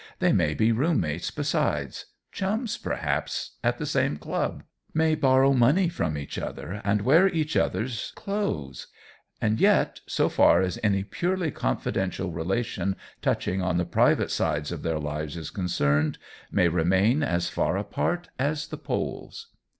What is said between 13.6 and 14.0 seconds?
on the